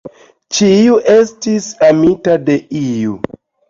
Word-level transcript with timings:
Ĉiu 0.59 0.95
estis 1.17 1.69
amita 1.93 2.43
de 2.51 2.61
iu. 2.85 3.19